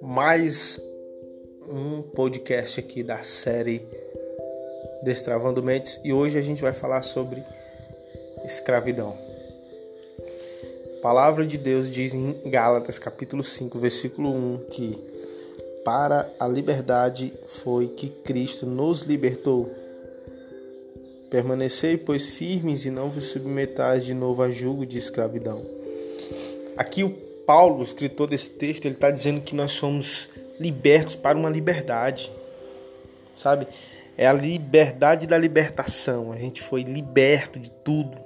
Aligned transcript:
mais 0.00 0.80
um 1.68 2.02
podcast 2.02 2.78
aqui 2.78 3.02
da 3.02 3.22
série 3.22 3.86
Destravando 5.02 5.62
Mentes 5.62 6.00
e 6.04 6.12
hoje 6.12 6.38
a 6.38 6.42
gente 6.42 6.62
vai 6.62 6.72
falar 6.72 7.02
sobre 7.02 7.44
escravidão. 8.44 9.18
A 10.98 11.00
palavra 11.02 11.46
de 11.46 11.58
Deus 11.58 11.90
diz 11.90 12.14
em 12.14 12.32
Gálatas 12.48 12.98
capítulo 12.98 13.42
5, 13.42 13.78
versículo 13.78 14.30
1 14.30 14.66
que 14.70 14.98
para 15.84 16.32
a 16.38 16.48
liberdade 16.48 17.32
foi 17.46 17.88
que 17.88 18.08
Cristo 18.08 18.64
nos 18.64 19.02
libertou. 19.02 19.83
Permanecei, 21.30 21.96
pois, 21.96 22.36
firmes 22.36 22.84
e 22.84 22.90
não 22.90 23.10
vos 23.10 23.26
submetais 23.26 24.04
de 24.04 24.14
novo 24.14 24.42
a 24.42 24.50
julgo 24.50 24.86
de 24.86 24.98
escravidão. 24.98 25.64
Aqui 26.76 27.02
o 27.02 27.10
Paulo, 27.46 27.82
escritor 27.82 28.28
desse 28.28 28.50
texto, 28.50 28.84
ele 28.84 28.94
está 28.94 29.10
dizendo 29.10 29.40
que 29.40 29.54
nós 29.54 29.72
somos 29.72 30.28
libertos 30.58 31.14
para 31.14 31.36
uma 31.36 31.50
liberdade, 31.50 32.30
sabe? 33.36 33.66
É 34.16 34.26
a 34.26 34.32
liberdade 34.32 35.26
da 35.26 35.36
libertação. 35.36 36.32
A 36.32 36.36
gente 36.36 36.62
foi 36.62 36.82
liberto 36.82 37.58
de 37.58 37.70
tudo. 37.70 38.16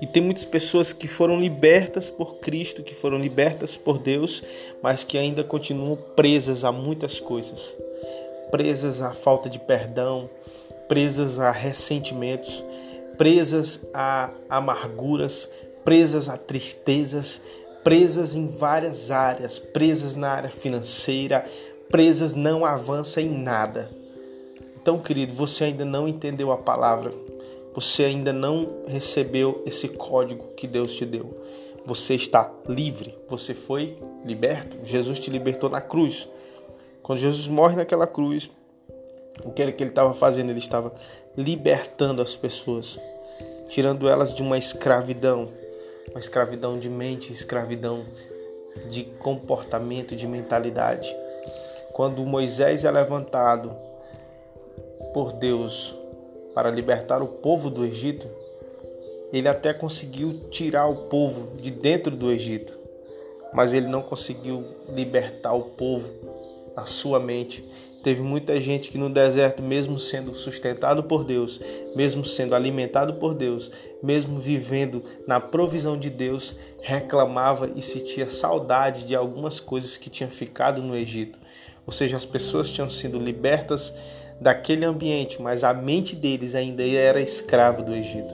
E 0.00 0.06
tem 0.06 0.22
muitas 0.22 0.46
pessoas 0.46 0.94
que 0.94 1.06
foram 1.06 1.38
libertas 1.38 2.08
por 2.08 2.36
Cristo, 2.36 2.82
que 2.82 2.94
foram 2.94 3.18
libertas 3.18 3.76
por 3.76 3.98
Deus, 3.98 4.42
mas 4.82 5.04
que 5.04 5.18
ainda 5.18 5.44
continuam 5.44 5.94
presas 6.16 6.64
a 6.64 6.72
muitas 6.72 7.20
coisas. 7.20 7.76
Presas 8.50 9.02
à 9.02 9.12
falta 9.12 9.50
de 9.50 9.58
perdão, 9.58 10.30
presas 10.90 11.38
a 11.38 11.52
ressentimentos, 11.52 12.64
presas 13.16 13.88
a 13.94 14.28
amarguras, 14.48 15.48
presas 15.84 16.28
a 16.28 16.36
tristezas, 16.36 17.40
presas 17.84 18.34
em 18.34 18.48
várias 18.48 19.12
áreas, 19.12 19.56
presas 19.56 20.16
na 20.16 20.32
área 20.32 20.50
financeira, 20.50 21.44
presas 21.88 22.34
não 22.34 22.64
avança 22.66 23.22
em 23.22 23.28
nada. 23.28 23.88
Então, 24.82 24.98
querido, 24.98 25.32
você 25.32 25.62
ainda 25.62 25.84
não 25.84 26.08
entendeu 26.08 26.50
a 26.50 26.58
palavra, 26.58 27.12
você 27.72 28.06
ainda 28.06 28.32
não 28.32 28.82
recebeu 28.88 29.62
esse 29.64 29.90
código 29.90 30.48
que 30.56 30.66
Deus 30.66 30.96
te 30.96 31.06
deu. 31.06 31.40
Você 31.84 32.16
está 32.16 32.52
livre, 32.68 33.14
você 33.28 33.54
foi 33.54 33.96
liberto. 34.24 34.76
Jesus 34.82 35.20
te 35.20 35.30
libertou 35.30 35.70
na 35.70 35.80
cruz. 35.80 36.28
Quando 37.00 37.20
Jesus 37.20 37.46
morre 37.46 37.76
naquela 37.76 38.08
cruz, 38.08 38.50
o 39.44 39.50
que 39.50 39.62
ele 39.62 39.72
estava 39.72 40.12
fazendo? 40.12 40.50
Ele 40.50 40.58
estava 40.58 40.92
libertando 41.36 42.20
as 42.22 42.36
pessoas, 42.36 42.98
tirando 43.68 44.08
elas 44.08 44.34
de 44.34 44.42
uma 44.42 44.58
escravidão, 44.58 45.48
uma 46.10 46.20
escravidão 46.20 46.78
de 46.78 46.88
mente, 46.88 47.32
escravidão 47.32 48.04
de 48.88 49.04
comportamento, 49.04 50.14
de 50.16 50.26
mentalidade. 50.26 51.14
Quando 51.92 52.24
Moisés 52.24 52.84
é 52.84 52.90
levantado 52.90 53.72
por 55.12 55.32
Deus 55.32 55.94
para 56.54 56.70
libertar 56.70 57.22
o 57.22 57.28
povo 57.28 57.70
do 57.70 57.84
Egito, 57.84 58.28
ele 59.32 59.48
até 59.48 59.72
conseguiu 59.72 60.48
tirar 60.50 60.86
o 60.86 61.08
povo 61.08 61.56
de 61.60 61.70
dentro 61.70 62.16
do 62.16 62.30
Egito, 62.30 62.78
mas 63.52 63.72
ele 63.72 63.86
não 63.86 64.02
conseguiu 64.02 64.64
libertar 64.88 65.52
o 65.52 65.62
povo 65.62 66.10
na 66.76 66.86
sua 66.86 67.18
mente 67.18 67.64
Teve 68.02 68.22
muita 68.22 68.58
gente 68.58 68.90
que 68.90 68.96
no 68.96 69.10
deserto, 69.10 69.62
mesmo 69.62 69.98
sendo 69.98 70.34
sustentado 70.34 71.02
por 71.02 71.22
Deus, 71.22 71.60
mesmo 71.94 72.24
sendo 72.24 72.54
alimentado 72.54 73.14
por 73.14 73.34
Deus, 73.34 73.70
mesmo 74.02 74.38
vivendo 74.38 75.04
na 75.26 75.38
provisão 75.38 75.98
de 75.98 76.08
Deus, 76.08 76.56
reclamava 76.80 77.70
e 77.76 77.82
sentia 77.82 78.26
saudade 78.26 79.04
de 79.04 79.14
algumas 79.14 79.60
coisas 79.60 79.98
que 79.98 80.08
tinham 80.08 80.30
ficado 80.30 80.82
no 80.82 80.96
Egito. 80.96 81.38
Ou 81.86 81.92
seja, 81.92 82.16
as 82.16 82.24
pessoas 82.24 82.70
tinham 82.70 82.88
sido 82.88 83.18
libertas 83.18 83.94
daquele 84.40 84.86
ambiente, 84.86 85.40
mas 85.42 85.62
a 85.62 85.74
mente 85.74 86.16
deles 86.16 86.54
ainda 86.54 86.82
era 86.82 87.20
escrava 87.20 87.82
do 87.82 87.94
Egito. 87.94 88.32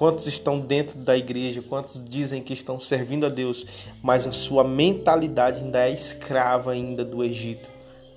Quantos 0.00 0.26
estão 0.26 0.58
dentro 0.58 0.98
da 0.98 1.14
igreja, 1.14 1.60
quantos 1.60 2.02
dizem 2.02 2.42
que 2.42 2.54
estão 2.54 2.80
servindo 2.80 3.26
a 3.26 3.28
Deus, 3.28 3.66
mas 4.02 4.26
a 4.26 4.32
sua 4.32 4.64
mentalidade 4.64 5.62
ainda 5.62 5.86
é 5.86 5.92
escrava 5.92 6.72
ainda 6.72 7.04
do 7.04 7.22
Egito 7.22 7.68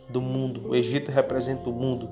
do 0.07 0.21
mundo. 0.21 0.69
O 0.69 0.75
Egito 0.77 1.11
representa 1.11 1.69
o 1.69 1.73
mundo. 1.73 2.09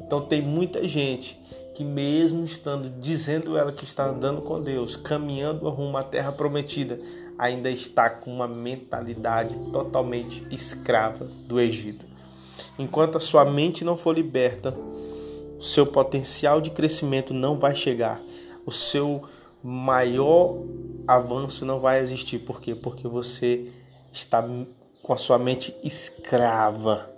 Então 0.00 0.20
tem 0.20 0.40
muita 0.40 0.86
gente 0.86 1.36
que 1.74 1.82
mesmo 1.82 2.44
estando 2.44 2.88
dizendo 3.00 3.58
ela 3.58 3.72
que 3.72 3.82
está 3.82 4.08
andando 4.08 4.40
com 4.40 4.62
Deus, 4.62 4.94
caminhando 4.94 5.68
rumo 5.68 5.96
à 5.96 6.04
terra 6.04 6.30
prometida, 6.30 7.00
ainda 7.36 7.68
está 7.68 8.08
com 8.08 8.30
uma 8.32 8.46
mentalidade 8.46 9.58
totalmente 9.72 10.46
escrava 10.52 11.24
do 11.24 11.58
Egito. 11.58 12.06
Enquanto 12.78 13.16
a 13.16 13.20
sua 13.20 13.44
mente 13.44 13.84
não 13.84 13.96
for 13.96 14.14
liberta, 14.14 14.72
seu 15.58 15.84
potencial 15.84 16.60
de 16.60 16.70
crescimento 16.70 17.34
não 17.34 17.58
vai 17.58 17.74
chegar. 17.74 18.20
O 18.68 18.70
seu 18.70 19.22
maior 19.62 20.62
avanço 21.06 21.64
não 21.64 21.80
vai 21.80 22.00
existir. 22.00 22.38
Por 22.40 22.60
quê? 22.60 22.74
Porque 22.74 23.08
você 23.08 23.72
está 24.12 24.46
com 25.02 25.12
a 25.14 25.16
sua 25.16 25.38
mente 25.38 25.74
escrava 25.82 27.08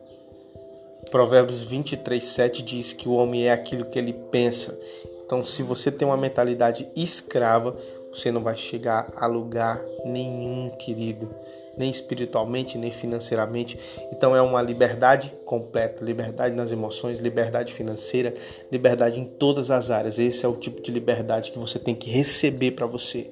Provérbios 1.11 1.63
23, 1.63 2.23
7 2.23 2.63
diz 2.63 2.93
que 2.93 3.09
o 3.09 3.15
homem 3.15 3.49
é 3.49 3.53
aquilo 3.53 3.87
que 3.87 3.99
ele 3.99 4.13
pensa. 4.13 4.79
Então, 5.25 5.45
se 5.45 5.61
você 5.61 5.91
tem 5.91 6.07
uma 6.07 6.17
mentalidade 6.17 6.89
escrava, 6.95 7.77
você 8.13 8.31
não 8.31 8.43
vai 8.43 8.57
chegar 8.57 9.13
a 9.17 9.27
lugar 9.27 9.83
nenhum, 10.05 10.71
querido, 10.71 11.29
nem 11.77 11.91
espiritualmente, 11.91 12.77
nem 12.77 12.91
financeiramente. 12.91 13.79
Então, 14.13 14.35
é 14.35 14.43
uma 14.43 14.61
liberdade 14.61 15.33
completa: 15.45 16.05
liberdade 16.05 16.55
nas 16.55 16.73
emoções, 16.73 17.21
liberdade 17.21 17.73
financeira, 17.73 18.35
liberdade 18.71 19.21
em 19.21 19.25
todas 19.25 19.71
as 19.71 19.91
áreas. 19.91 20.19
Esse 20.19 20.45
é 20.45 20.49
o 20.49 20.57
tipo 20.57 20.83
de 20.83 20.91
liberdade 20.91 21.53
que 21.53 21.59
você 21.59 21.79
tem 21.79 21.95
que 21.95 22.11
receber 22.11 22.73
para 22.73 22.87
você 22.87 23.31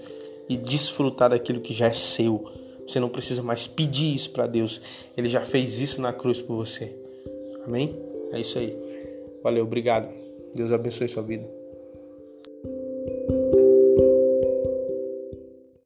e 0.48 0.56
desfrutar 0.56 1.30
daquilo 1.30 1.60
que 1.60 1.74
já 1.74 1.86
é 1.86 1.92
seu. 1.92 2.50
Você 2.86 2.98
não 2.98 3.10
precisa 3.10 3.42
mais 3.42 3.66
pedir 3.66 4.14
isso 4.14 4.30
para 4.30 4.46
Deus, 4.46 4.80
Ele 5.14 5.28
já 5.28 5.42
fez 5.42 5.78
isso 5.80 6.00
na 6.00 6.12
cruz 6.12 6.40
por 6.40 6.56
você. 6.56 6.96
Amém? 7.66 7.94
É 8.32 8.40
isso 8.40 8.58
aí. 8.58 8.74
Valeu, 9.42 9.64
obrigado. 9.64 10.08
Deus 10.54 10.72
abençoe 10.72 11.06
sua 11.06 11.22
vida. 11.22 11.57